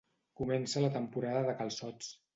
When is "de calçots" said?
1.51-2.13